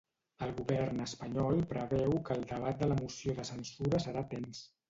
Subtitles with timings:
[0.45, 4.69] El govern espanyol preveu que el debat de la moció de censura serà tens.